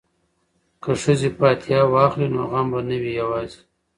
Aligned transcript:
که 0.83 0.91
ښځې 1.03 1.29
فاتحه 1.37 1.79
واخلي 1.93 2.27
نو 2.35 2.41
غم 2.51 2.67
به 2.71 2.79
نه 2.89 2.97
وي 3.01 3.13
یوازې. 3.21 3.59